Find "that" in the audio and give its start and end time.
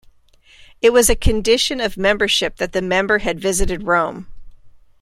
2.57-2.71